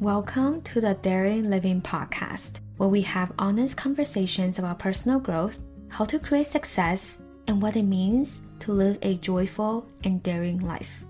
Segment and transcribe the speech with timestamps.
[0.00, 5.58] Welcome to the Daring Living Podcast, where we have honest conversations about personal growth,
[5.88, 11.02] how to create success, and what it means to live a joyful and daring life.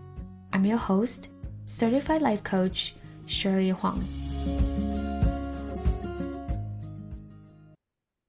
[0.55, 1.29] I'm your host,
[1.67, 2.95] certified life coach,
[3.27, 4.09] Shirley Huang.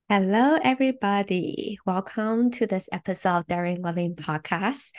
[0.09, 1.79] Hello, everybody.
[1.85, 4.89] Welcome to this episode of Daring Living Podcast.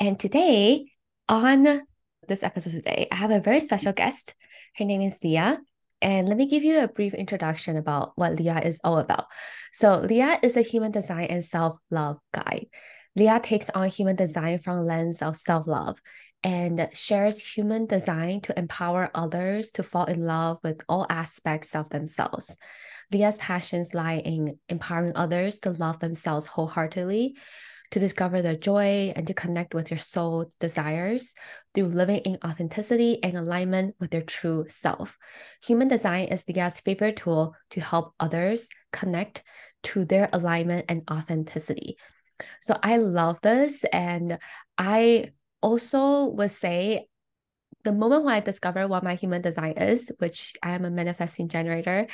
[0.00, 0.86] And today,
[1.28, 1.82] on
[2.26, 4.34] this episode today, I have a very special guest.
[4.78, 5.58] Her name is Leah.
[6.02, 9.24] And let me give you a brief introduction about what Leah is all about.
[9.72, 12.66] So, Leah is a human design and self love guide.
[13.16, 15.98] Leah takes on human design from a lens of self love
[16.42, 21.88] and shares human design to empower others to fall in love with all aspects of
[21.88, 22.56] themselves.
[23.10, 27.36] Leah's passions lie in empowering others to love themselves wholeheartedly,
[27.90, 31.34] to discover their joy, and to connect with their soul desires
[31.74, 35.16] through living in authenticity and alignment with their true self.
[35.64, 39.42] Human design is Leah's favorite tool to help others connect
[39.84, 41.96] to their alignment and authenticity.
[42.60, 43.84] So I love this.
[43.92, 44.38] And
[44.76, 47.08] I also would say
[47.84, 51.48] the moment when I discovered what my human design is, which I am a manifesting
[51.48, 52.08] generator,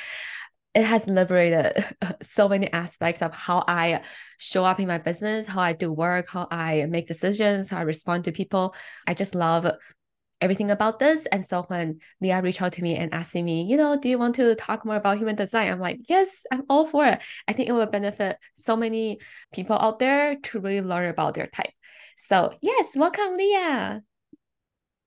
[0.73, 1.83] it has liberated
[2.23, 4.01] so many aspects of how I
[4.37, 7.83] show up in my business, how I do work, how I make decisions, how I
[7.83, 8.73] respond to people.
[9.05, 9.67] I just love
[10.41, 11.25] everything about this.
[11.27, 14.17] And so when Leah reached out to me and asking me, you know, do you
[14.17, 15.71] want to talk more about human design?
[15.71, 17.21] I'm like, yes, I'm all for it.
[17.47, 19.19] I think it will benefit so many
[19.53, 21.71] people out there to really learn about their type.
[22.17, 24.03] So yes, welcome, Leah.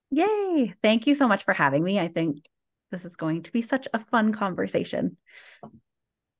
[0.09, 0.73] Yay.
[0.81, 1.99] Thank you so much for having me.
[1.99, 2.45] I think
[2.91, 5.17] this is going to be such a fun conversation.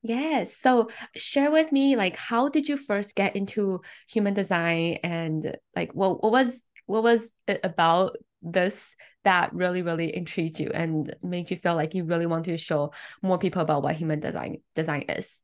[0.02, 0.56] Yes.
[0.56, 5.94] So share with me like how did you first get into human design and like
[5.94, 11.50] what, what was what was it about this that really really intrigued you and made
[11.50, 12.92] you feel like you really want to show
[13.22, 15.42] more people about what human design design is?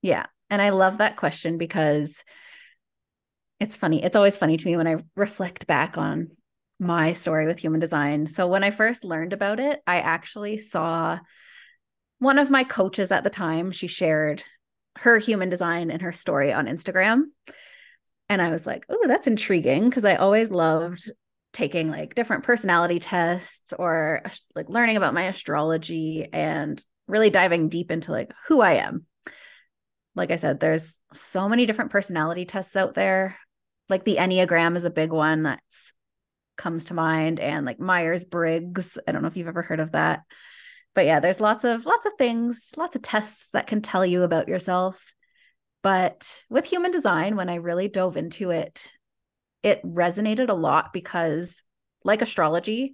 [0.00, 0.26] Yeah.
[0.48, 2.22] And I love that question because
[3.58, 4.02] it's funny.
[4.04, 6.30] It's always funny to me when I reflect back on
[6.78, 8.26] my story with human design.
[8.26, 11.18] So when I first learned about it, I actually saw
[12.18, 14.42] one of my coaches at the time, she shared
[14.98, 17.24] her human design and her story on Instagram.
[18.28, 21.10] And I was like, oh, that's intriguing because I always loved
[21.52, 24.22] taking like different personality tests or
[24.54, 29.06] like learning about my astrology and really diving deep into like who I am.
[30.14, 33.36] Like I said, there's so many different personality tests out there.
[33.88, 35.92] Like the Enneagram is a big one that's
[36.56, 38.98] comes to mind and like Myers-Briggs.
[39.06, 40.22] I don't know if you've ever heard of that.
[40.94, 44.22] But yeah, there's lots of lots of things, lots of tests that can tell you
[44.22, 45.12] about yourself.
[45.82, 48.92] But with human design, when I really dove into it,
[49.62, 51.62] it resonated a lot because
[52.04, 52.92] like astrology,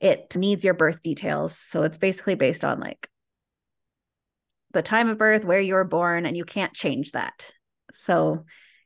[0.00, 1.58] it needs your birth details.
[1.58, 3.08] So it's basically based on like
[4.72, 7.50] the time of birth, where you were born, and you can't change that.
[7.92, 8.44] So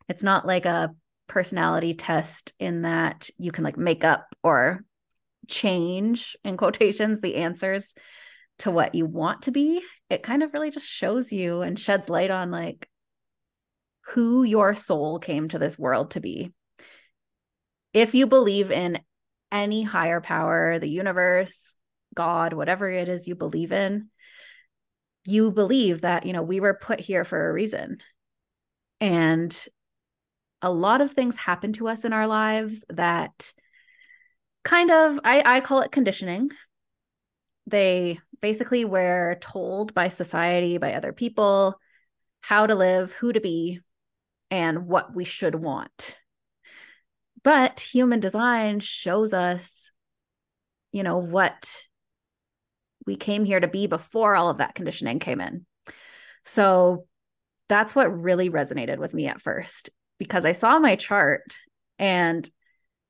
[0.09, 0.95] it's not like a
[1.29, 4.85] personality test in that you can like make up or
[5.47, 7.95] change in quotations the answers
[8.59, 9.83] to what you want to be.
[10.11, 12.89] It kind of really just shows you and sheds light on like
[14.09, 16.53] who your soul came to this world to be.
[17.93, 18.99] If you believe in
[19.51, 21.75] any higher power the universe
[22.15, 24.11] god whatever it is you believe in
[25.29, 27.99] you believe that you know we were put here for a reason.
[28.99, 29.67] And
[30.63, 33.53] a lot of things happen to us in our lives that
[34.65, 36.51] kind of I, I call it conditioning.
[37.67, 41.79] They basically we're told by society, by other people,
[42.41, 43.81] how to live, who to be,
[44.51, 46.21] and what we should want.
[47.43, 49.93] But human design shows us,
[50.93, 51.83] you know, what
[53.07, 55.67] we came here to be before all of that conditioning came in.
[56.45, 57.07] So
[57.69, 61.57] that's what really resonated with me at first because I saw my chart
[61.99, 62.49] and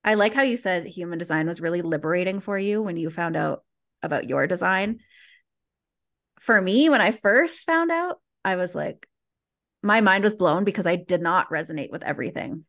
[0.05, 3.37] I like how you said human design was really liberating for you when you found
[3.37, 3.65] out
[4.03, 5.01] about your design.
[6.41, 9.07] For me, when I first found out, I was like,
[9.83, 12.65] my mind was blown because I did not resonate with everything.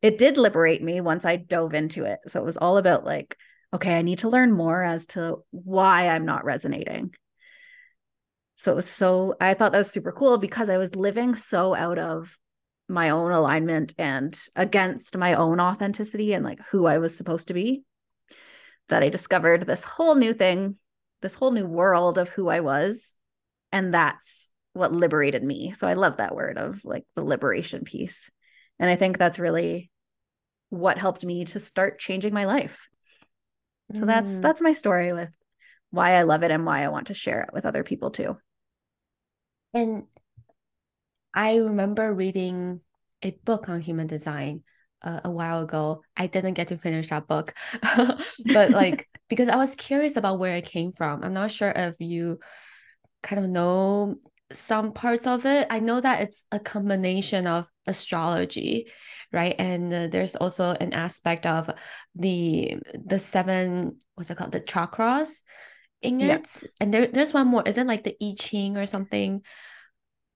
[0.00, 2.18] It did liberate me once I dove into it.
[2.28, 3.36] So it was all about like,
[3.72, 7.14] okay, I need to learn more as to why I'm not resonating.
[8.56, 11.74] So it was so, I thought that was super cool because I was living so
[11.74, 12.36] out of
[12.92, 17.54] my own alignment and against my own authenticity and like who I was supposed to
[17.54, 17.82] be
[18.88, 20.76] that I discovered this whole new thing,
[21.22, 23.14] this whole new world of who I was.
[23.72, 25.72] And that's what liberated me.
[25.72, 28.30] So I love that word of like the liberation piece.
[28.78, 29.90] And I think that's really
[30.68, 32.88] what helped me to start changing my life.
[33.94, 34.06] So mm.
[34.06, 35.30] that's that's my story with
[35.90, 38.36] why I love it and why I want to share it with other people too.
[39.74, 40.04] And
[41.34, 42.80] I remember reading
[43.22, 44.62] a book on human design
[45.02, 46.02] uh, a while ago.
[46.16, 47.54] I didn't get to finish that book,
[48.52, 51.22] but like because I was curious about where it came from.
[51.22, 52.38] I'm not sure if you
[53.22, 54.16] kind of know
[54.52, 55.66] some parts of it.
[55.70, 58.90] I know that it's a combination of astrology,
[59.32, 59.54] right?
[59.58, 61.70] And uh, there's also an aspect of
[62.14, 65.42] the the seven what's it called the chakras
[66.02, 66.48] in it.
[66.62, 66.68] Yeah.
[66.80, 67.62] And there, there's one more.
[67.66, 69.42] Is it like the I Ching or something?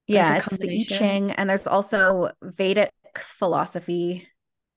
[0.07, 4.29] Yeah, it's the I Ching, and there's also Vedic philosophy,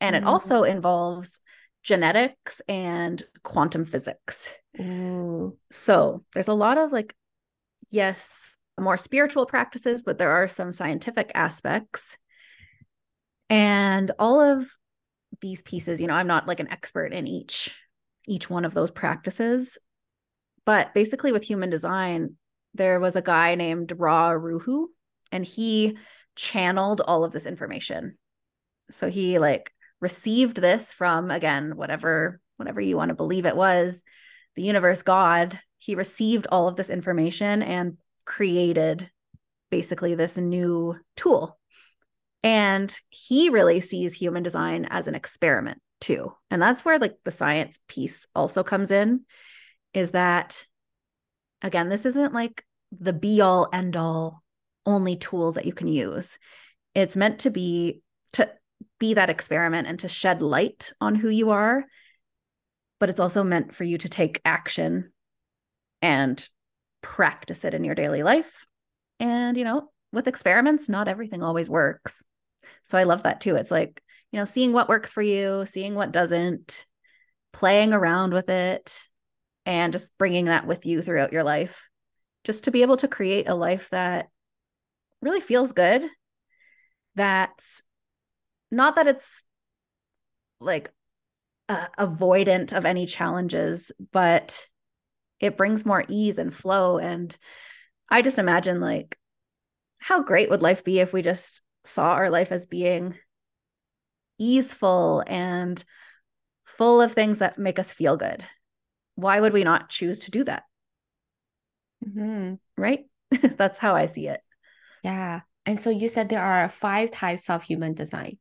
[0.01, 0.19] and mm.
[0.19, 1.39] it also involves
[1.83, 4.53] genetics and quantum physics.
[4.79, 5.57] Ooh.
[5.71, 7.15] So there's a lot of like,
[7.89, 12.17] yes, more spiritual practices, but there are some scientific aspects.
[13.49, 14.69] And all of
[15.41, 17.75] these pieces, you know, I'm not like an expert in each
[18.27, 19.79] each one of those practices,
[20.65, 22.35] but basically with human design,
[22.75, 24.91] there was a guy named Ra Uru Hu,
[25.31, 25.97] and he
[26.35, 28.17] channeled all of this information.
[28.91, 29.71] So he like
[30.01, 34.03] received this from again whatever whatever you want to believe it was,
[34.55, 35.59] the universe, God.
[35.77, 39.09] He received all of this information and created
[39.69, 41.57] basically this new tool.
[42.43, 46.33] And he really sees human design as an experiment too.
[46.51, 49.21] And that's where like the science piece also comes in
[49.93, 50.65] is that
[51.61, 54.43] again, this isn't like the be all end all
[54.89, 56.38] only tool that you can use.
[56.95, 58.01] It's meant to be
[58.33, 58.50] to
[59.00, 61.86] be that experiment and to shed light on who you are,
[63.00, 65.12] but it's also meant for you to take action
[66.01, 66.47] and
[67.01, 68.65] practice it in your daily life.
[69.19, 72.24] And, you know, with experiments, not everything always works.
[72.83, 73.56] So I love that too.
[73.56, 74.01] It's like,
[74.31, 76.85] you know, seeing what works for you, seeing what doesn't,
[77.51, 79.01] playing around with it,
[79.65, 81.88] and just bringing that with you throughout your life,
[82.44, 84.27] just to be able to create a life that
[85.21, 86.06] really feels good.
[87.16, 87.81] That's
[88.71, 89.44] not that it's
[90.60, 90.92] like
[91.68, 94.66] uh, avoidant of any challenges, but
[95.39, 96.98] it brings more ease and flow.
[96.98, 97.36] And
[98.10, 99.18] I just imagine like
[100.00, 103.16] how great would life be if we just saw our life as being
[104.38, 105.83] easeful and
[106.66, 108.45] full of things that make us feel good.
[109.16, 110.63] Why would we not choose to do that?
[112.06, 112.56] Mm-hmm.
[112.77, 113.06] Right?
[113.42, 114.42] That's how I see it.
[115.03, 115.41] Yeah.
[115.65, 118.37] And so you said there are five types of human design,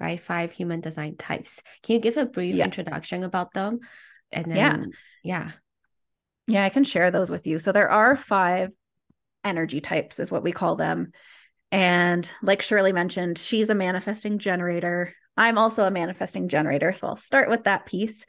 [0.00, 0.18] right?
[0.18, 1.62] Five human design types.
[1.82, 2.64] Can you give a brief yeah.
[2.64, 3.80] introduction about them?
[4.32, 4.84] And then, yeah.
[5.22, 5.50] Yeah.
[6.48, 7.58] Yeah, I can share those with you.
[7.58, 8.72] So there are five
[9.44, 11.12] energy types, is what we call them.
[11.70, 15.14] And like Shirley mentioned, she's a manifesting generator.
[15.36, 16.92] I'm also a manifesting generator.
[16.92, 18.26] So I'll start with that piece.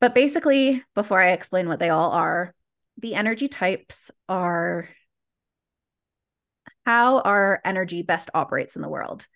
[0.00, 2.54] But basically, before I explain what they all are,
[2.98, 4.88] the energy types are
[6.84, 9.26] how our energy best operates in the world.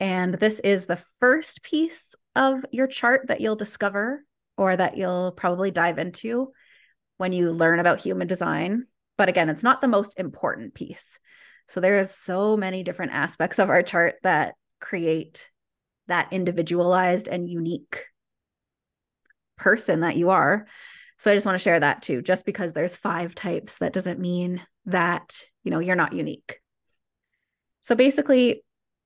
[0.00, 4.24] And this is the first piece of your chart that you'll discover
[4.56, 6.52] or that you'll probably dive into
[7.16, 8.86] when you learn about human design.
[9.16, 11.18] But again, it's not the most important piece.
[11.68, 15.50] So there's so many different aspects of our chart that create
[16.06, 18.06] that individualized and unique
[19.56, 20.66] person that you are.
[21.18, 22.22] So I just want to share that too.
[22.22, 26.60] Just because there's five types, that doesn't mean that, you know, you're not unique.
[27.80, 28.62] So basically,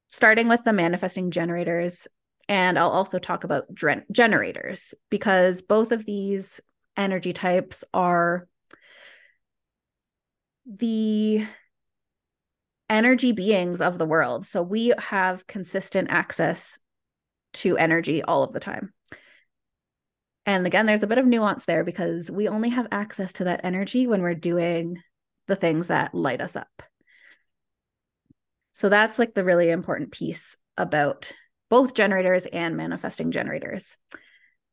[0.08, 2.08] starting with the manifesting generators,
[2.48, 3.66] and I'll also talk about
[4.10, 6.60] generators because both of these
[6.96, 8.46] energy types are
[10.66, 11.46] the
[12.90, 14.44] energy beings of the world.
[14.44, 16.78] So we have consistent access
[17.54, 18.92] to energy all of the time.
[20.44, 23.60] And again, there's a bit of nuance there because we only have access to that
[23.64, 24.98] energy when we're doing
[25.46, 26.82] the things that light us up.
[28.72, 31.32] So that's like the really important piece about
[31.68, 33.96] both generators and manifesting generators.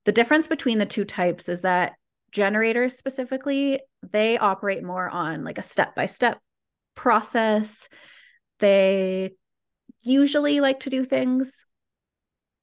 [0.05, 1.93] The difference between the two types is that
[2.31, 3.79] generators specifically,
[4.11, 6.39] they operate more on like a step by step
[6.95, 7.89] process.
[8.59, 9.31] They
[10.03, 11.65] usually like to do things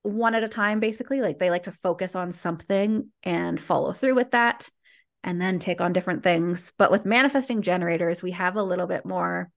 [0.02, 1.20] one at a time, basically.
[1.20, 4.68] Like they like to focus on something and follow through with that
[5.24, 6.72] and then take on different things.
[6.78, 9.50] But with manifesting generators, we have a little bit more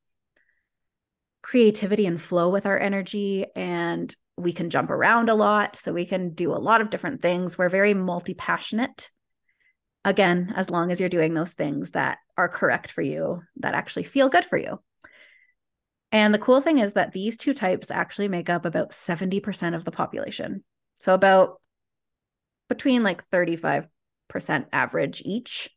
[1.41, 6.05] creativity and flow with our energy and we can jump around a lot so we
[6.05, 9.10] can do a lot of different things we're very multi-passionate
[10.05, 14.03] again as long as you're doing those things that are correct for you that actually
[14.03, 14.79] feel good for you
[16.12, 19.86] and the cool thing is that these two types actually make up about 70% of
[19.86, 20.63] the population.
[20.98, 21.62] So about
[22.67, 23.88] between like 35%
[24.72, 25.69] average each.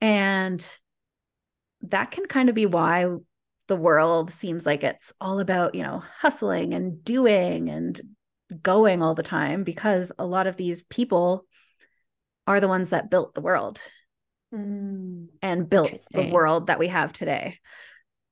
[0.00, 0.66] And
[1.82, 3.06] that can kind of be why
[3.66, 8.00] the world seems like it's all about, you know, hustling and doing and
[8.62, 11.46] going all the time because a lot of these people
[12.46, 13.80] are the ones that built the world
[14.54, 17.58] mm, and built the world that we have today.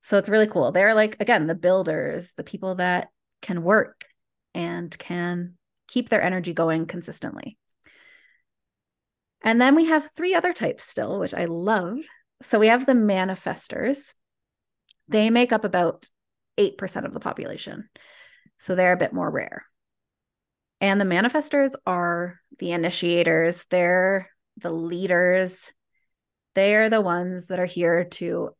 [0.01, 0.71] So it's really cool.
[0.71, 3.07] They're like, again, the builders, the people that
[3.41, 4.05] can work
[4.53, 5.55] and can
[5.87, 7.57] keep their energy going consistently.
[9.41, 11.97] And then we have three other types still, which I love.
[12.41, 14.13] So we have the manifestors.
[15.07, 16.09] They make up about
[16.57, 17.89] 8% of the population.
[18.57, 19.65] So they're a bit more rare.
[20.81, 25.71] And the manifestors are the initiators, they're the leaders.
[26.55, 28.51] They're the ones that are here to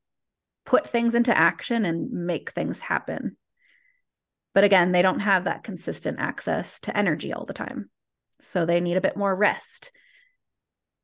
[0.65, 3.38] put things into action and make things happen.
[4.53, 7.89] But again, they don't have that consistent access to energy all the time.
[8.39, 9.91] So they need a bit more rest.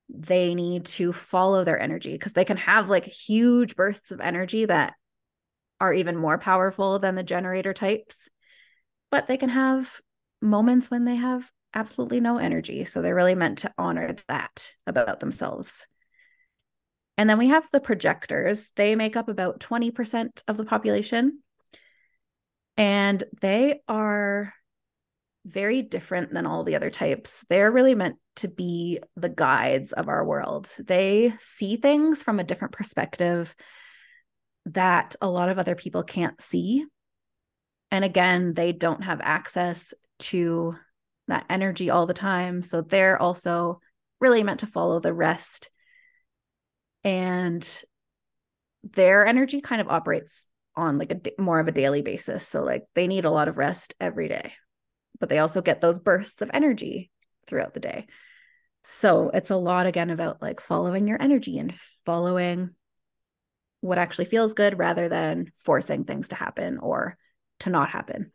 [0.09, 4.65] They need to follow their energy because they can have like huge bursts of energy
[4.65, 4.93] that
[5.79, 8.29] are even more powerful than the generator types.
[9.11, 9.99] But they can have
[10.41, 12.85] moments when they have absolutely no energy.
[12.85, 15.87] So they're really meant to honor that about themselves.
[17.17, 18.71] And then we have the projectors.
[18.75, 21.43] They make up about 20% of the population.
[22.77, 24.53] And they are
[25.45, 27.43] very different than all the other types.
[27.49, 30.71] They're really meant to be the guides of our world.
[30.79, 33.53] They see things from a different perspective
[34.73, 36.85] that a lot of other people can't see.
[37.91, 40.75] And again, they don't have access to
[41.27, 42.63] that energy all the time.
[42.63, 43.79] So they're also
[44.19, 45.71] really meant to follow the rest.
[47.03, 47.67] And
[48.83, 52.47] their energy kind of operates on like a more of a daily basis.
[52.47, 54.53] So like they need a lot of rest every day,
[55.19, 57.11] but they also get those bursts of energy
[57.47, 58.07] throughout the day.
[58.83, 61.73] So it's a lot again about like following your energy and
[62.05, 62.71] following
[63.81, 67.17] what actually feels good rather than forcing things to happen or
[67.61, 68.31] to not happen.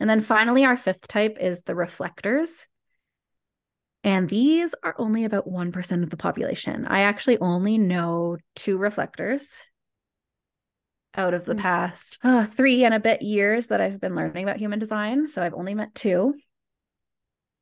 [0.00, 2.66] And then finally, our fifth type is the reflectors.
[4.02, 6.86] And these are only about 1% of the population.
[6.86, 9.50] I actually only know two reflectors
[11.14, 11.62] out of the mm-hmm.
[11.62, 15.26] past uh, three and a bit years that I've been learning about human design.
[15.26, 16.34] So I've only met two.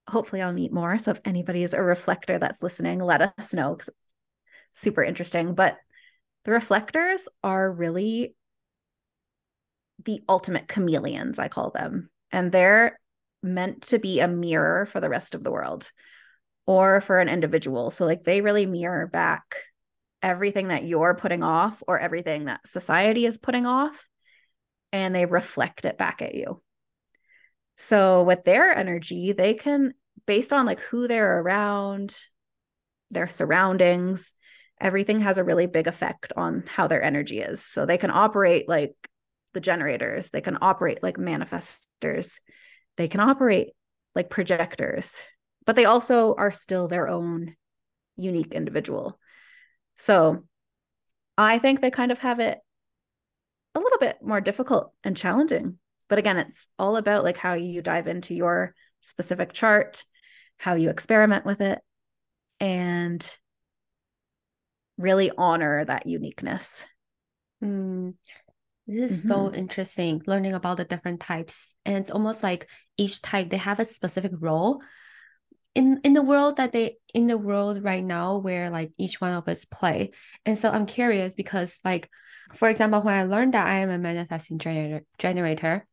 [0.07, 0.99] Hopefully, I'll meet more.
[0.99, 5.55] So if anybody is a reflector that's listening, let us know because it's super interesting.
[5.55, 5.77] But
[6.49, 8.35] the reflectors are really
[10.07, 12.09] the ultimate chameleons, I call them.
[12.33, 12.99] And they're
[13.43, 15.93] meant to be a mirror for the rest of the world
[16.67, 17.91] or for an individual.
[17.91, 19.57] So, like, they really mirror back
[20.23, 24.09] everything that you're putting off or everything that society is putting off
[24.91, 26.63] and they reflect it back at you.
[27.77, 29.93] So with their energy, they can
[30.27, 32.17] based on like who they're around,
[33.11, 34.33] their surroundings,
[34.81, 37.65] everything has a really big effect on how their energy is.
[37.65, 38.95] So they can operate like
[39.55, 42.41] the generators, they can operate like manifestors,
[42.97, 43.69] they can operate
[44.15, 45.23] like projectors,
[45.67, 47.55] but they also are still their own
[48.17, 49.19] unique individual.
[49.97, 50.45] So
[51.37, 52.59] I think they kind of have it
[53.75, 55.79] a little bit more difficult and challenging.
[56.09, 60.05] But again, it's all about like how you dive into your specific chart,
[60.57, 61.79] how you experiment with it,
[62.61, 63.39] and
[64.99, 66.87] really honor that uniqueness.
[67.65, 68.15] Mm,
[68.87, 69.29] this is mm-hmm.
[69.29, 71.75] so interesting learning about the different types.
[71.85, 74.83] And it's almost like each type, they have a specific role
[75.75, 79.33] in in the world that they in the world right now where like each one
[79.33, 80.11] of us play
[80.45, 82.11] and so i'm curious because like
[82.55, 85.87] for example when i learned that i am a manifesting generator generator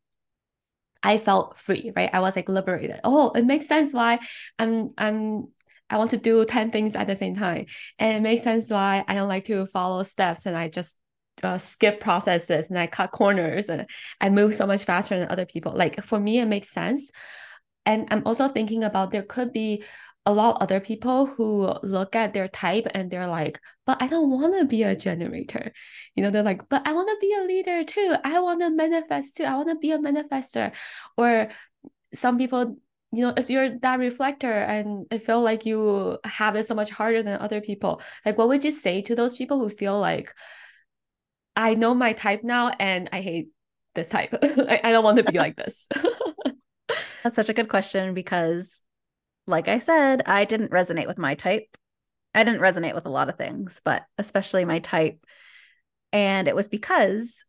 [1.04, 4.18] i felt free right i was like liberated oh it makes sense why
[4.58, 5.48] i'm i'm
[5.90, 7.66] i want to do 10 things at the same time
[8.00, 10.98] and it makes sense why i don't like to follow steps and i just
[11.44, 13.88] uh, skip processes and I cut corners and
[14.22, 15.74] I move so much faster than other people.
[15.76, 17.12] Like for me, it makes sense.
[17.86, 19.84] And I'm also thinking about there could be
[20.26, 24.08] a lot of other people who look at their type and they're like, but I
[24.08, 25.72] don't want to be a generator.
[26.16, 28.16] You know, they're like, but I want to be a leader too.
[28.24, 29.44] I want to manifest too.
[29.44, 30.72] I want to be a manifester.
[31.16, 31.50] Or
[32.14, 32.78] some people,
[33.12, 36.90] you know, if you're that reflector and I feel like you have it so much
[36.90, 40.34] harder than other people, like what would you say to those people who feel like,
[41.56, 43.48] I know my type now and I hate
[43.94, 44.34] this type.
[44.44, 45.88] I, I don't want to be like this.
[47.24, 48.84] That's such a good question because,
[49.48, 51.78] like I said, I didn't resonate with my type.
[52.34, 55.18] I didn't resonate with a lot of things, but especially my type.
[56.12, 57.46] And it was because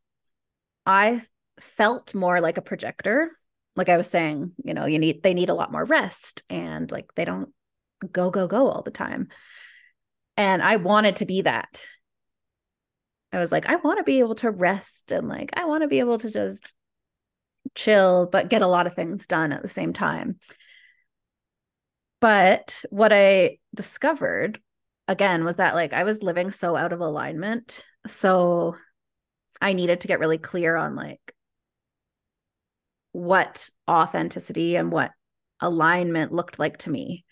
[0.86, 1.22] I
[1.58, 3.32] felt more like a projector.
[3.76, 6.90] Like I was saying, you know, you need, they need a lot more rest and
[6.90, 7.50] like they don't
[8.10, 9.28] go, go, go all the time.
[10.36, 11.84] And I wanted to be that.
[13.32, 15.88] I was like, I want to be able to rest and like, I want to
[15.88, 16.74] be able to just
[17.74, 20.36] chill, but get a lot of things done at the same time.
[22.20, 24.60] But what I discovered
[25.08, 27.84] again was that like I was living so out of alignment.
[28.06, 28.76] So
[29.60, 31.34] I needed to get really clear on like
[33.16, 35.10] what authenticity and what
[35.62, 37.24] alignment looked like to me.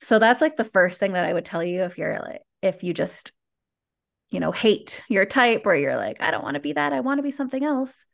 [0.00, 2.82] So that's like the first thing that I would tell you if you're like, if
[2.82, 3.32] you just,
[4.30, 7.00] you know, hate your type or you're like, I don't want to be that, I
[7.00, 8.04] want to be something else,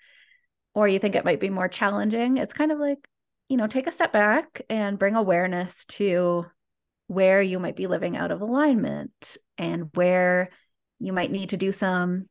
[0.75, 3.09] or you think it might be more challenging, it's kind of like,
[3.49, 6.45] you know, take a step back and bring awareness to
[7.07, 10.50] where you might be living out of alignment and where
[10.99, 12.29] you might need to do some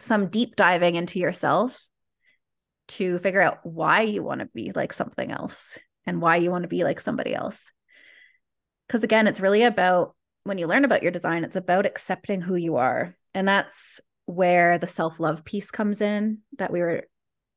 [0.00, 1.87] some deep diving into yourself
[2.88, 6.62] to figure out why you want to be like something else and why you want
[6.62, 7.70] to be like somebody else.
[8.86, 10.14] Because again it's really about
[10.44, 13.14] when you learn about your design it's about accepting who you are.
[13.34, 17.04] And that's where the self-love piece comes in that we were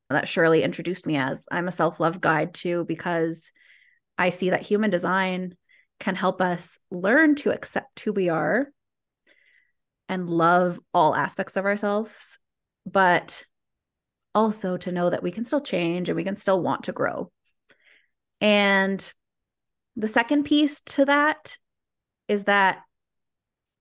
[0.10, 1.46] that Shirley introduced me as.
[1.50, 3.52] I'm a self-love guide too because
[4.18, 5.56] I see that human design
[6.00, 8.68] can help us learn to accept who we are
[10.10, 12.38] and love all aspects of ourselves,
[12.86, 13.46] but
[14.34, 17.32] also to know that we can still change and we can still want to grow.
[18.40, 19.12] And
[19.96, 21.58] the second piece to that
[22.28, 22.80] is that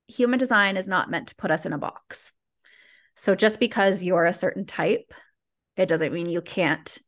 [0.08, 2.32] human design is not meant to put us in a box.
[3.14, 5.12] So just because you're a certain type,
[5.76, 6.98] it doesn't mean you can't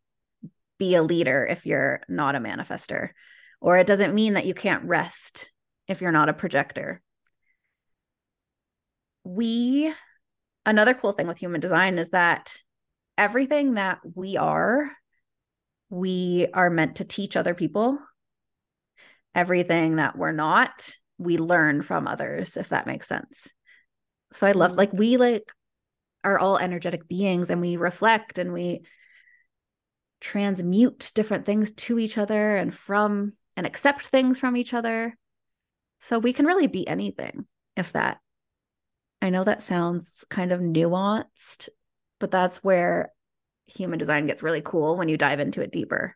[0.79, 3.11] be a leader if you're not a manifester
[3.61, 5.51] or it doesn't mean that you can't rest
[5.87, 7.01] if you're not a projector.
[9.25, 9.93] We,
[10.67, 12.57] another cool thing with human design is that
[13.19, 14.91] everything that we are,
[15.91, 17.99] we are meant to teach other people.
[19.35, 23.51] Everything that we're not, we learn from others, if that makes sense.
[24.33, 24.77] So I love, mm.
[24.77, 25.51] like, we like
[26.25, 28.83] are all energetic beings and we reflect and we
[30.21, 35.17] transmute different things to each other and from and accept things from each other.
[36.01, 37.47] So we can really be anything
[37.77, 38.19] if that.
[39.21, 41.69] I know that sounds kind of nuanced,
[42.23, 43.13] but that's where
[43.67, 46.15] human design gets really cool when you dive into it deeper.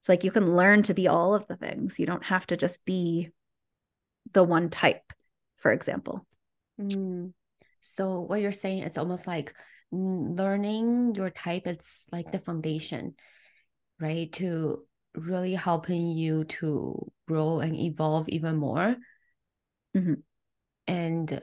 [0.00, 2.00] It's like you can learn to be all of the things.
[2.00, 3.30] You don't have to just be
[4.32, 5.12] the one type,
[5.58, 6.26] for example.
[6.80, 7.32] Mm.
[7.80, 9.54] So what you're saying, it's almost like
[9.92, 11.68] learning your type.
[11.68, 13.14] It's like the foundation,
[14.00, 14.32] right?
[14.32, 18.96] To really helping you to grow and evolve even more.
[19.96, 20.14] Mm-hmm.
[20.88, 21.40] And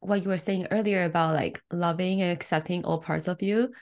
[0.00, 3.72] what you were saying earlier about like loving and accepting all parts of you,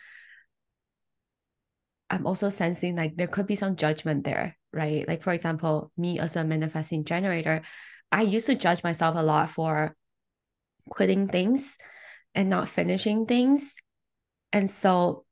[2.09, 5.07] I'm also sensing like there could be some judgment there, right?
[5.07, 7.63] Like, for example, me as a manifesting generator,
[8.11, 9.95] I used to judge myself a lot for
[10.89, 11.77] quitting things
[12.35, 13.75] and not finishing things.
[14.53, 15.26] And so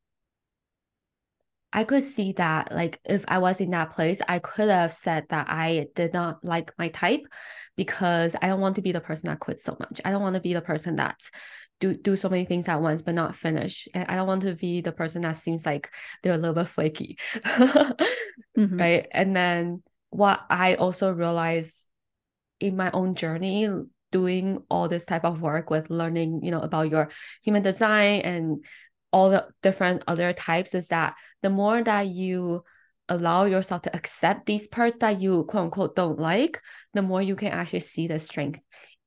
[1.74, 5.26] I could see that like if I was in that place, I could have said
[5.30, 7.26] that I did not like my type
[7.76, 10.00] because I don't want to be the person that quits so much.
[10.04, 11.20] I don't want to be the person that
[11.80, 13.88] do do so many things at once but not finish.
[13.92, 15.90] And I don't want to be the person that seems like
[16.22, 17.18] they're a little bit flaky.
[17.44, 18.78] mm-hmm.
[18.78, 19.08] Right.
[19.10, 21.88] And then what I also realized
[22.60, 23.68] in my own journey
[24.12, 27.10] doing all this type of work with learning, you know, about your
[27.42, 28.64] human design and
[29.14, 32.64] all the different other types is that the more that you
[33.08, 36.60] allow yourself to accept these parts that you quote unquote don't like,
[36.94, 38.58] the more you can actually see the strength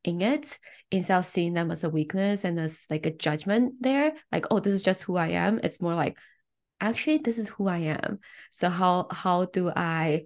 [0.06, 0.58] in it
[0.91, 4.13] instead of seeing them as a weakness and as like a judgment there.
[4.32, 5.60] Like, oh, this is just who I am.
[5.62, 6.15] It's more like,
[6.80, 8.20] actually, this is who I am.
[8.52, 10.24] So how how do I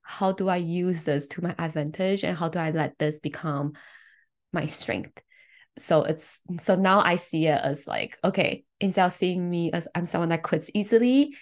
[0.00, 3.74] how do I use this to my advantage and how do I let this become
[4.50, 5.20] my strength?
[5.78, 9.88] So it's so now I see it as like okay instead of seeing me as
[9.94, 11.34] I'm someone that quits easily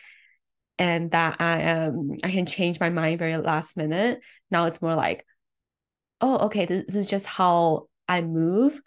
[0.79, 4.95] and that I am I can change my mind very last minute now it's more
[4.95, 5.25] like
[6.21, 8.81] oh okay this, this is just how I move.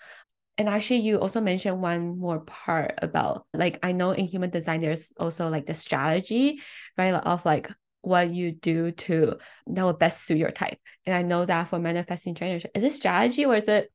[0.57, 4.81] And actually you also mentioned one more part about like I know in human design
[4.81, 6.61] there's also like the strategy
[6.97, 10.79] right of like what you do to that will best suit your type.
[11.05, 13.91] And I know that for manifesting generation is it strategy or is it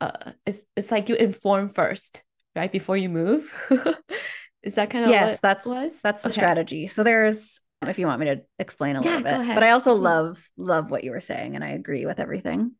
[0.00, 2.22] uh it's it's like you inform first
[2.56, 3.50] right before you move.
[4.62, 6.00] Is that kind of yes that's was?
[6.02, 6.34] that's the okay.
[6.40, 6.88] strategy.
[6.88, 9.94] So there's if you want me to explain a yeah, little bit but i also
[9.94, 12.72] love love what you were saying and i agree with everything.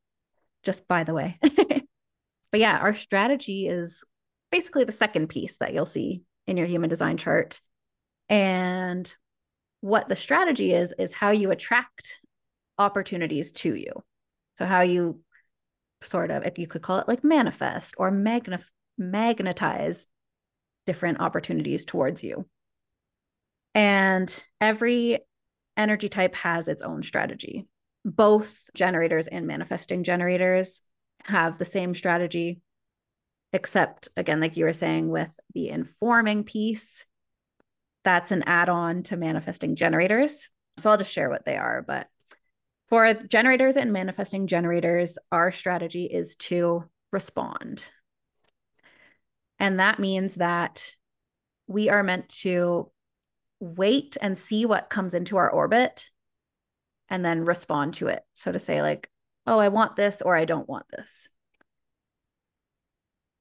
[0.62, 1.38] Just by the way.
[2.52, 4.02] But yeah our strategy is
[4.50, 7.60] basically the second piece that you'll see in your human design chart.
[8.28, 9.12] And
[9.80, 12.20] what the strategy is is how you attract
[12.78, 13.92] opportunities to you.
[14.58, 15.20] So how you
[16.02, 18.64] sort of, you could call it like manifest or magna-
[18.98, 20.06] magnetize
[20.86, 22.46] different opportunities towards you.
[23.74, 25.20] And every
[25.76, 27.66] energy type has its own strategy.
[28.04, 30.82] Both generators and manifesting generators
[31.24, 32.60] have the same strategy,
[33.52, 37.04] except again, like you were saying, with the informing piece,
[38.04, 40.48] that's an add on to manifesting generators.
[40.78, 41.84] So I'll just share what they are.
[41.86, 42.08] But
[42.90, 47.90] for generators and manifesting generators, our strategy is to respond.
[49.60, 50.94] And that means that
[51.68, 52.90] we are meant to
[53.60, 56.06] wait and see what comes into our orbit
[57.08, 58.22] and then respond to it.
[58.34, 59.08] So to say, like,
[59.46, 61.28] oh, I want this or I don't want this.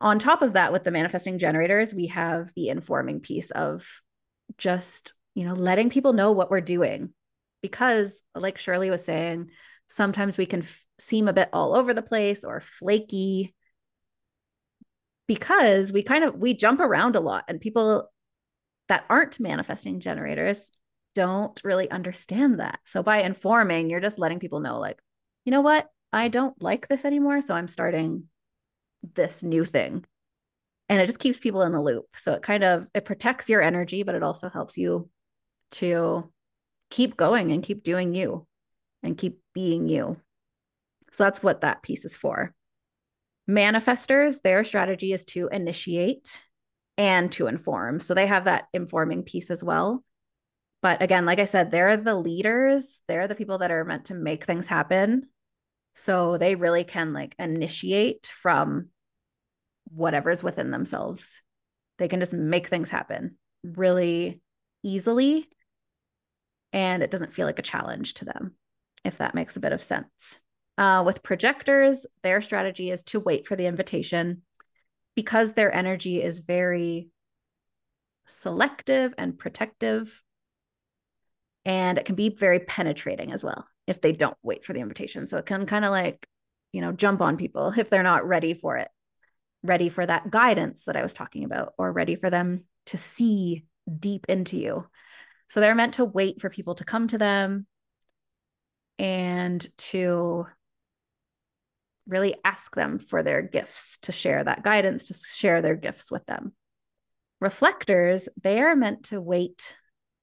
[0.01, 4.01] On top of that, with the manifesting generators, we have the informing piece of
[4.57, 7.13] just, you know, letting people know what we're doing.
[7.61, 9.51] Because, like Shirley was saying,
[9.87, 13.53] sometimes we can f- seem a bit all over the place or flaky
[15.27, 18.09] because we kind of we jump around a lot and people
[18.87, 20.71] that aren't manifesting generators
[21.13, 22.79] don't really understand that.
[22.85, 24.99] So by informing, you're just letting people know, like,
[25.45, 25.87] you know what?
[26.11, 27.41] I don't like this anymore.
[27.41, 28.23] So I'm starting
[29.15, 30.05] this new thing.
[30.87, 32.05] And it just keeps people in the loop.
[32.15, 35.09] So it kind of it protects your energy, but it also helps you
[35.71, 36.31] to
[36.89, 38.45] keep going and keep doing you
[39.03, 40.17] and keep being you.
[41.11, 42.53] So that's what that piece is for.
[43.49, 46.43] Manifestors, their strategy is to initiate
[46.97, 47.99] and to inform.
[47.99, 50.03] So they have that informing piece as well.
[50.81, 54.13] But again, like I said, they're the leaders, they're the people that are meant to
[54.13, 55.27] make things happen.
[55.95, 58.89] So they really can like initiate from
[59.93, 61.41] whatever's within themselves.
[61.97, 64.41] They can just make things happen really
[64.83, 65.49] easily.
[66.71, 68.55] And it doesn't feel like a challenge to them,
[69.03, 70.39] if that makes a bit of sense.
[70.77, 74.43] Uh, with projectors, their strategy is to wait for the invitation.
[75.15, 77.09] Because their energy is very
[78.25, 80.23] selective and protective
[81.65, 85.27] and it can be very penetrating as well if they don't wait for the invitation.
[85.27, 86.27] So it can kind of like
[86.71, 88.89] you know jump on people if they're not ready for it
[89.63, 93.65] ready for that guidance that i was talking about or ready for them to see
[93.99, 94.85] deep into you
[95.49, 97.65] so they're meant to wait for people to come to them
[98.97, 100.45] and to
[102.07, 106.25] really ask them for their gifts, to share that guidance, to share their gifts with
[106.25, 106.53] them.
[107.41, 109.75] Reflectors, they are meant to wait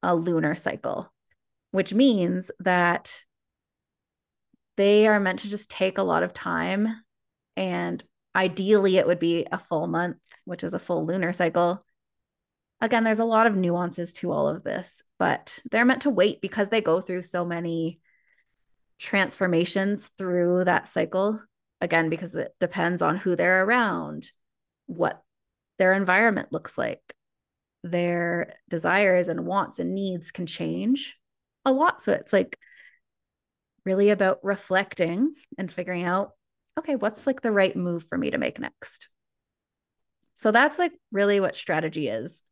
[0.02, 1.12] a lunar cycle,
[1.70, 3.18] which means that
[4.76, 6.88] they are meant to just take a lot of time.
[7.56, 8.02] And
[8.34, 11.84] ideally, it would be a full month, which is a full lunar cycle.
[12.80, 16.40] Again, there's a lot of nuances to all of this, but they're meant to wait
[16.40, 18.00] because they go through so many
[18.98, 21.40] transformations through that cycle.
[21.82, 24.32] Again because it depends on who they're around
[24.86, 25.22] what
[25.78, 27.14] their environment looks like.
[27.82, 31.16] Their desires and wants and needs can change
[31.66, 32.00] a lot.
[32.00, 32.58] So it's like
[33.84, 36.32] really about reflecting and figuring out
[36.78, 39.08] okay what's like the right move for me to make next?
[40.34, 42.42] So that's like really what strategy is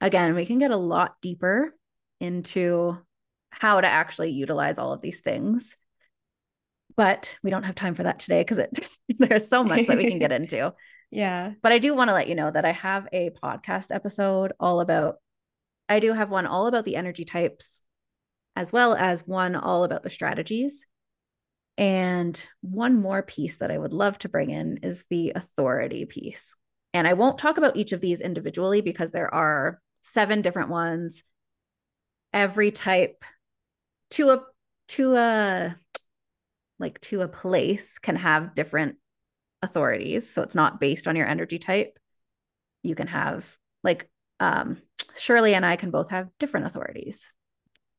[0.00, 1.74] again we can get a lot deeper
[2.20, 2.96] into
[3.50, 5.76] how to actually utilize all of these things
[6.96, 10.08] but we don't have time for that today because it there's so much that we
[10.08, 10.72] can get into.
[11.12, 11.52] Yeah.
[11.62, 14.80] But I do want to let you know that I have a podcast episode all
[14.80, 15.18] about
[15.88, 17.80] I do have one all about the energy types
[18.56, 20.84] as well as one all about the strategies.
[21.78, 26.56] And one more piece that I would love to bring in is the authority piece.
[26.92, 31.22] And I won't talk about each of these individually because there are seven different ones.
[32.32, 33.24] Every type
[34.10, 34.42] to a
[34.88, 35.76] to a
[36.78, 38.96] like to a place can have different
[39.62, 40.32] authorities.
[40.32, 41.98] So it's not based on your energy type.
[42.82, 44.78] You can have like um
[45.16, 47.30] Shirley and I can both have different authorities,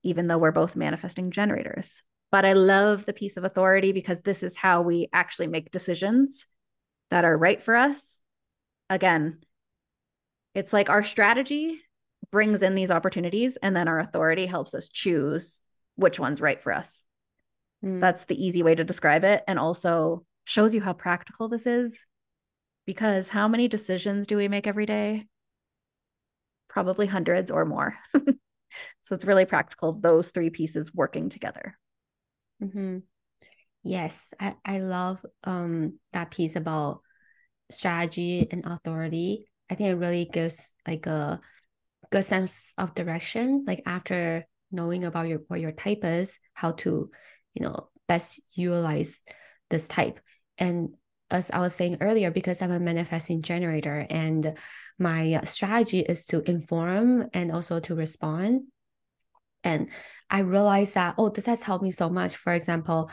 [0.03, 2.03] even though we're both manifesting generators.
[2.31, 6.45] But I love the piece of authority because this is how we actually make decisions
[7.09, 8.21] that are right for us.
[8.89, 9.39] Again,
[10.53, 11.81] it's like our strategy
[12.31, 15.61] brings in these opportunities, and then our authority helps us choose
[15.95, 17.05] which one's right for us.
[17.83, 18.01] Mm.
[18.01, 19.43] That's the easy way to describe it.
[19.47, 22.05] And also shows you how practical this is.
[22.85, 25.27] Because how many decisions do we make every day?
[26.69, 27.95] Probably hundreds or more.
[28.15, 31.77] so it's really practical, those three pieces working together.
[32.63, 32.99] Mm-hmm.
[33.83, 37.01] Yes, I, I love um that piece about
[37.69, 39.49] strategy and authority.
[39.69, 41.41] I think it really gives like a
[42.11, 43.65] good sense of direction.
[43.67, 47.09] Like after knowing about your what your type is, how to
[47.53, 49.21] you know best utilize
[49.69, 50.19] this type
[50.57, 50.89] and
[51.29, 54.57] as I was saying earlier, because I'm a manifesting generator and
[54.97, 58.63] my strategy is to inform and also to respond.
[59.63, 59.89] And
[60.29, 62.37] I realized that, oh, this has helped me so much.
[62.37, 63.11] For example,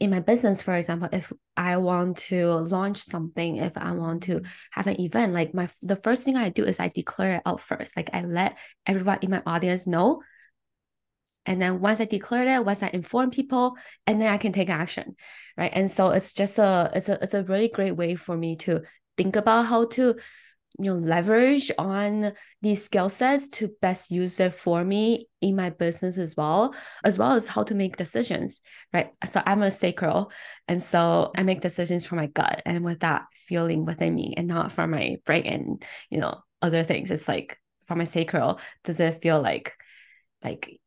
[0.00, 4.42] in my business, for example, if I want to launch something, if I want to
[4.72, 7.60] have an event, like my the first thing I do is I declare it out
[7.60, 7.96] first.
[7.96, 10.22] Like I let everyone in my audience know.
[11.46, 13.76] And then once I declare it, once I inform people,
[14.06, 15.14] and then I can take action.
[15.56, 15.70] Right.
[15.72, 18.82] And so it's just a it's a it's a really great way for me to
[19.16, 20.16] think about how to
[20.78, 25.70] you know leverage on these skill sets to best use it for me in my
[25.70, 28.60] business as well as well as how to make decisions
[28.92, 30.32] right so i'm a sacral
[30.66, 34.48] and so i make decisions from my gut and with that feeling within me and
[34.48, 38.98] not from my brain and you know other things it's like from my sacral does
[38.98, 39.74] it feel like
[40.42, 40.80] like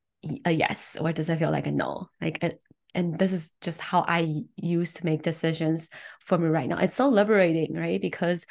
[0.45, 2.61] a yes or does it feel like a no like it,
[2.95, 5.87] and this is just how I use to make decisions
[6.19, 6.79] for me right now.
[6.79, 8.01] It's so liberating, right?
[8.01, 8.43] Because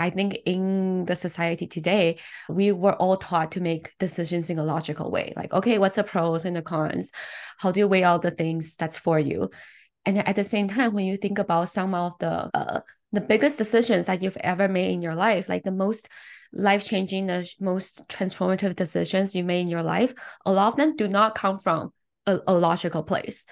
[0.00, 4.64] I think in the society today, we were all taught to make decisions in a
[4.64, 5.34] logical way.
[5.36, 7.12] Like, okay, what's the pros and the cons?
[7.58, 9.50] How do you weigh out the things that's for you?
[10.06, 12.80] And at the same time, when you think about some of the uh,
[13.12, 16.08] the biggest decisions that you've ever made in your life, like the most
[16.52, 20.14] life changing, the most transformative decisions you made in your life,
[20.46, 21.92] a lot of them do not come from
[22.26, 23.44] a, a logical place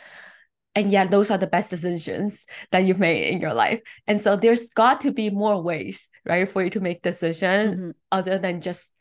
[0.78, 3.80] and yet those are the best decisions that you've made in your life.
[4.06, 7.90] And so there's got to be more ways right for you to make decisions mm-hmm.
[8.12, 8.92] other than just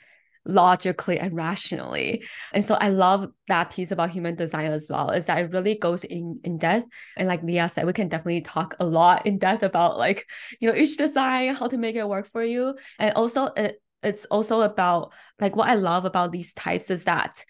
[0.44, 2.24] logically and rationally.
[2.52, 5.76] And so i love that piece about human design as well is that it really
[5.76, 6.88] goes in in depth.
[7.16, 10.26] And like leah said we can definitely talk a lot in depth about like
[10.60, 12.76] you know each design how to make it work for you.
[12.98, 17.44] And also it, it's also about like what i love about these types is that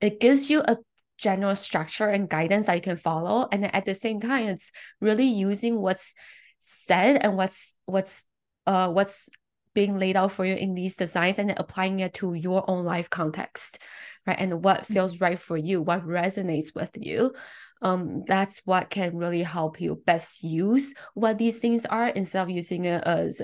[0.00, 0.76] it gives you a
[1.22, 3.48] general structure and guidance that you can follow.
[3.50, 6.12] And then at the same time it's really using what's
[6.60, 8.24] said and what's what's
[8.66, 9.28] uh what's
[9.74, 12.84] being laid out for you in these designs and then applying it to your own
[12.84, 13.78] life context
[14.26, 14.36] right?
[14.38, 14.92] And what mm-hmm.
[14.92, 17.32] feels right for you what resonates with you.
[17.80, 22.50] Um that's what can really help you best use what these things are instead of
[22.50, 23.40] using it as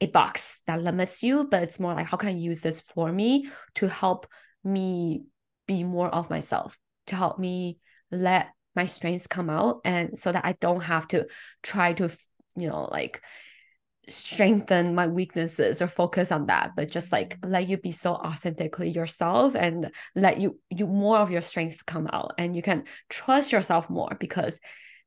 [0.00, 3.12] a box that limits you but it's more like how can i use this for
[3.12, 4.26] me to help
[4.64, 5.24] me
[5.66, 6.78] be more of myself
[7.10, 7.78] to help me
[8.10, 11.26] let my strengths come out and so that I don't have to
[11.62, 12.10] try to,
[12.56, 13.20] you know, like
[14.08, 18.90] strengthen my weaknesses or focus on that but just like let you be so authentically
[18.90, 23.52] yourself and let you you more of your strengths come out and you can trust
[23.52, 24.58] yourself more because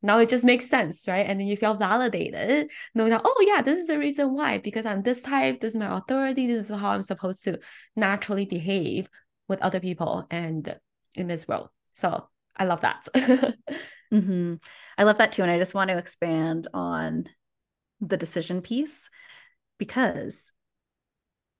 [0.01, 1.25] now it just makes sense right?
[1.27, 4.85] And then you feel validated knowing that oh yeah this is the reason why because
[4.85, 7.59] i'm this type this is my authority this is how i'm supposed to
[7.95, 9.09] naturally behave
[9.47, 10.77] with other people and
[11.15, 13.07] in this world so I love that.
[14.13, 14.55] mm-hmm.
[14.97, 15.41] I love that too.
[15.41, 17.25] And I just want to expand on
[18.01, 19.09] the decision piece
[19.77, 20.51] because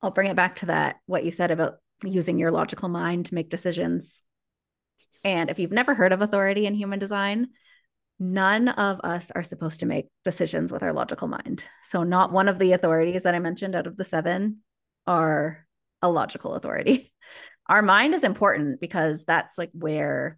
[0.02, 3.36] I'll bring it back to that, what you said about using your logical mind to
[3.36, 4.22] make decisions.
[5.24, 7.48] And if you've never heard of authority in human design,
[8.20, 11.68] none of us are supposed to make decisions with our logical mind.
[11.84, 14.60] So, not one of the authorities that I mentioned out of the seven
[15.08, 15.66] are
[16.02, 17.14] a logical authority
[17.68, 20.38] our mind is important because that's like where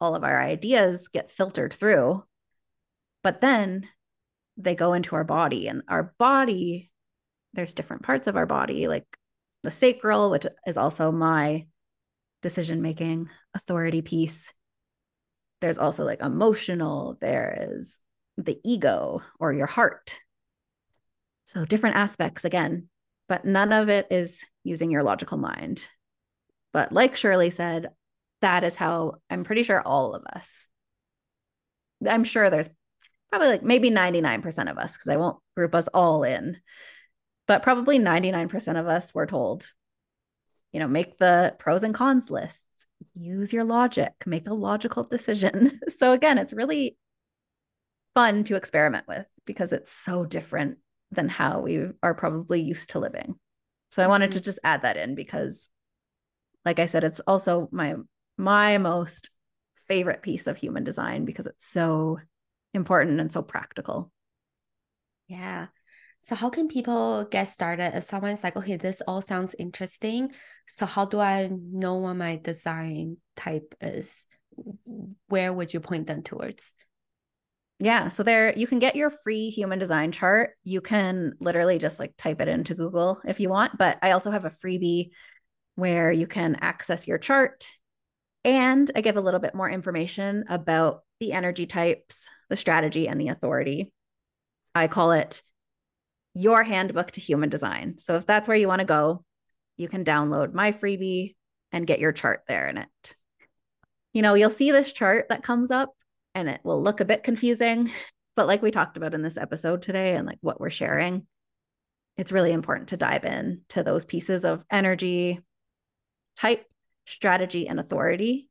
[0.00, 2.24] all of our ideas get filtered through.
[3.22, 3.88] But then
[4.56, 6.90] they go into our body, and our body,
[7.52, 9.06] there's different parts of our body, like
[9.62, 11.66] the sacral, which is also my
[12.42, 14.52] decision making authority piece.
[15.60, 18.00] There's also like emotional, there is
[18.38, 20.18] the ego or your heart.
[21.44, 22.88] So different aspects again,
[23.28, 25.86] but none of it is using your logical mind.
[26.72, 27.90] But like Shirley said,
[28.40, 30.68] that is how I'm pretty sure all of us,
[32.06, 32.70] I'm sure there's
[33.30, 36.56] probably like maybe 99% of us, because I won't group us all in,
[37.46, 39.70] but probably 99% of us were told,
[40.72, 42.64] you know, make the pros and cons lists,
[43.14, 45.80] use your logic, make a logical decision.
[45.90, 46.96] So again, it's really
[48.14, 50.78] fun to experiment with because it's so different
[51.10, 53.34] than how we are probably used to living.
[53.90, 54.44] So I wanted to mm-hmm.
[54.44, 55.68] just add that in because
[56.64, 57.94] like I said, it's also my
[58.36, 59.30] my most
[59.88, 62.18] favorite piece of human design because it's so
[62.74, 64.12] important and so practical.
[65.26, 65.66] Yeah.
[66.20, 70.32] So how can people get started if someone's like, okay, this all sounds interesting.
[70.66, 74.26] So how do I know what my design type is?
[75.28, 76.74] Where would you point them towards?
[77.78, 80.50] Yeah, so there you can get your free human design chart.
[80.64, 84.30] You can literally just like type it into Google if you want, but I also
[84.30, 85.10] have a freebie
[85.80, 87.68] where you can access your chart.
[88.44, 93.20] And I give a little bit more information about the energy types, the strategy, and
[93.20, 93.92] the authority.
[94.74, 95.42] I call it
[96.34, 97.98] your handbook to human design.
[97.98, 99.24] So if that's where you want to go,
[99.76, 101.34] you can download my freebie
[101.72, 103.16] and get your chart there in it.
[104.12, 105.94] You know, you'll see this chart that comes up
[106.34, 107.90] and it will look a bit confusing,
[108.36, 111.26] but like we talked about in this episode today and like what we're sharing,
[112.16, 115.40] it's really important to dive in to those pieces of energy,
[116.40, 116.64] type,
[117.06, 118.48] strategy, and authority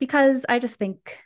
[0.00, 1.18] because I just think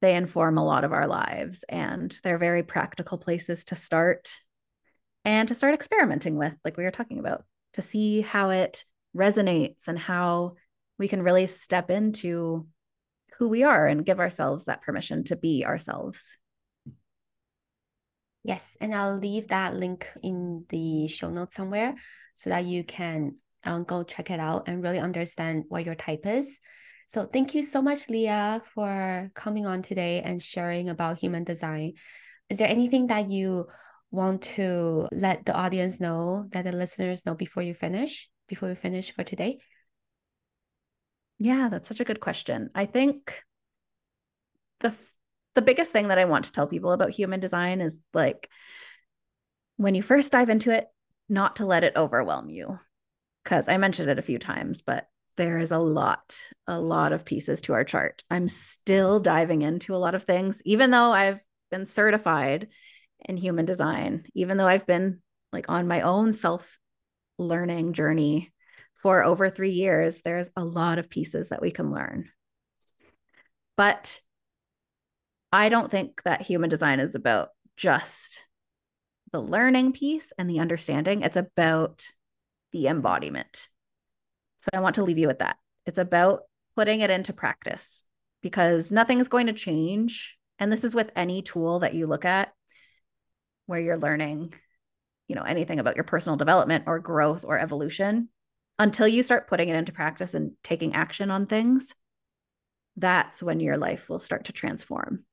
[0.00, 4.32] they inform a lot of our lives and they're very practical places to start
[5.24, 8.84] and to start experimenting with, like we were talking about, to see how it
[9.16, 10.54] resonates and how
[10.98, 12.66] we can really step into
[13.38, 16.36] who we are and give ourselves that permission to be ourselves.
[18.44, 21.94] Yes, and I'll leave that link in the show notes somewhere
[22.34, 26.26] so that you can um, go check it out and really understand what your type
[26.26, 26.60] is.
[27.08, 31.94] So thank you so much, Leah, for coming on today and sharing about human design.
[32.50, 33.66] Is there anything that you
[34.10, 38.74] want to let the audience know, that the listeners know before you finish, before we
[38.74, 39.58] finish for today?
[41.38, 42.70] Yeah, that's such a good question.
[42.74, 43.42] I think
[44.80, 44.94] the
[45.54, 48.48] the biggest thing that I want to tell people about human design is like
[49.76, 50.86] when you first dive into it,
[51.28, 52.78] not to let it overwhelm you.
[53.48, 55.08] Cuz I mentioned it a few times, but
[55.38, 58.22] there is a lot, a lot of pieces to our chart.
[58.30, 62.68] I'm still diving into a lot of things, even though I've been certified
[63.24, 66.78] in human design, even though I've been like on my own self
[67.38, 68.52] learning journey
[69.02, 72.28] for over three years, there's a lot of pieces that we can learn.
[73.76, 74.20] But
[75.52, 78.44] I don't think that human design is about just
[79.32, 82.08] the learning piece and the understanding, it's about
[82.72, 83.68] the embodiment.
[84.60, 85.56] So I want to leave you with that.
[85.86, 86.42] It's about
[86.76, 88.04] putting it into practice
[88.42, 90.36] because nothing's going to change.
[90.58, 92.52] And this is with any tool that you look at
[93.66, 94.54] where you're learning,
[95.28, 98.28] you know, anything about your personal development or growth or evolution
[98.78, 101.94] until you start putting it into practice and taking action on things.
[102.96, 105.24] That's when your life will start to transform.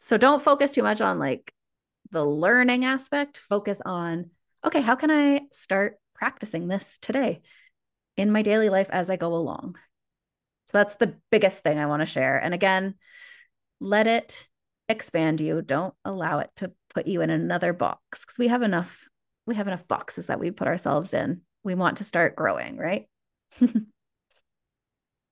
[0.00, 1.52] So don't focus too much on like
[2.10, 3.38] the learning aspect.
[3.38, 4.30] Focus on,
[4.64, 7.42] okay, how can I start practicing this today?
[8.18, 9.76] in my daily life as I go along.
[10.66, 12.36] So that's the biggest thing I want to share.
[12.36, 12.96] And again,
[13.80, 14.46] let it
[14.88, 15.62] expand you.
[15.62, 19.06] Don't allow it to put you in another box because we have enough
[19.46, 21.40] we have enough boxes that we put ourselves in.
[21.62, 23.08] We want to start growing, right?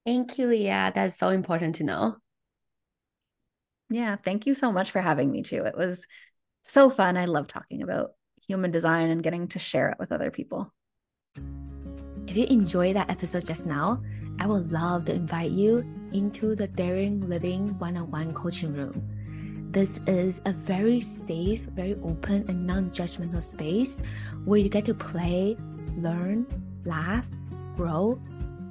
[0.06, 0.92] thank you, Leah.
[0.94, 2.16] That's so important to know.
[3.90, 5.66] Yeah, thank you so much for having me too.
[5.66, 6.06] It was
[6.64, 7.18] so fun.
[7.18, 8.12] I love talking about
[8.46, 10.72] human design and getting to share it with other people.
[12.26, 14.02] If you enjoyed that episode just now,
[14.38, 19.00] I would love to invite you into the Daring Living one on one coaching room.
[19.70, 24.02] This is a very safe, very open, and non judgmental space
[24.44, 25.56] where you get to play,
[25.96, 26.46] learn,
[26.84, 27.28] laugh,
[27.76, 28.20] grow,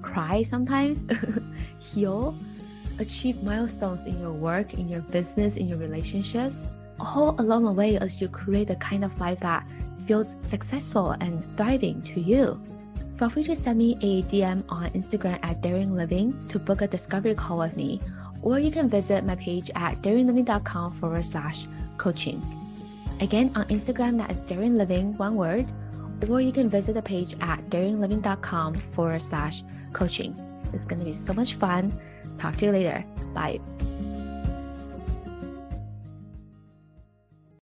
[0.02, 1.06] cry sometimes,
[1.80, 2.36] heal,
[3.00, 7.98] achieve milestones in your work, in your business, in your relationships, all along the way
[7.98, 9.66] as you create the kind of life that
[10.06, 12.62] feels successful and thriving to you.
[13.18, 16.88] Feel free to send me a DM on Instagram at Daring Living to book a
[16.88, 18.02] discovery call with me,
[18.42, 22.44] or you can visit my page at daringliving.com forward slash coaching.
[23.22, 25.66] Again, on Instagram, that is Daring Living, one word,
[26.30, 30.36] or you can visit the page at daringliving.com forward slash coaching.
[30.74, 31.94] It's going to be so much fun.
[32.38, 33.06] Talk to you later.
[33.34, 33.60] Bye.